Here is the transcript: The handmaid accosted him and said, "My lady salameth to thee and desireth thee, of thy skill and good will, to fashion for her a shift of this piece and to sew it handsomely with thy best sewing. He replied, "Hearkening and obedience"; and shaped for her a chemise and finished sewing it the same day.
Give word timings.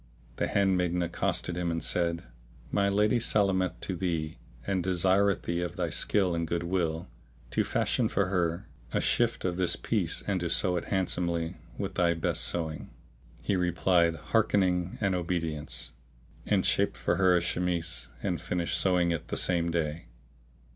The 0.37 0.47
handmaid 0.47 0.99
accosted 1.03 1.55
him 1.55 1.69
and 1.69 1.83
said, 1.83 2.23
"My 2.71 2.89
lady 2.89 3.19
salameth 3.19 3.79
to 3.81 3.95
thee 3.95 4.39
and 4.65 4.83
desireth 4.83 5.43
thee, 5.43 5.61
of 5.61 5.75
thy 5.75 5.91
skill 5.91 6.33
and 6.33 6.47
good 6.47 6.63
will, 6.63 7.07
to 7.51 7.63
fashion 7.63 8.09
for 8.09 8.25
her 8.29 8.67
a 8.91 8.99
shift 8.99 9.45
of 9.45 9.57
this 9.57 9.75
piece 9.75 10.23
and 10.25 10.39
to 10.39 10.49
sew 10.49 10.75
it 10.77 10.85
handsomely 10.85 11.57
with 11.77 11.93
thy 11.93 12.15
best 12.15 12.45
sewing. 12.45 12.89
He 13.43 13.55
replied, 13.55 14.15
"Hearkening 14.15 14.97
and 14.99 15.13
obedience"; 15.13 15.91
and 16.47 16.65
shaped 16.65 16.97
for 16.97 17.17
her 17.17 17.37
a 17.37 17.39
chemise 17.41 18.07
and 18.23 18.41
finished 18.41 18.81
sewing 18.81 19.11
it 19.11 19.27
the 19.27 19.37
same 19.37 19.69
day. 19.69 20.05